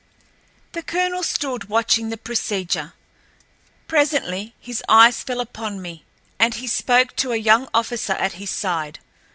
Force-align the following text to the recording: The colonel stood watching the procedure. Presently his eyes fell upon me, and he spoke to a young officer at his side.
The 0.71 0.81
colonel 0.81 1.21
stood 1.21 1.69
watching 1.69 2.09
the 2.09 2.17
procedure. 2.17 2.93
Presently 3.87 4.55
his 4.59 4.81
eyes 4.89 5.21
fell 5.21 5.39
upon 5.39 5.79
me, 5.79 6.05
and 6.39 6.55
he 6.55 6.65
spoke 6.65 7.15
to 7.17 7.33
a 7.33 7.37
young 7.37 7.67
officer 7.71 8.13
at 8.13 8.33
his 8.41 8.49
side. 8.49 8.97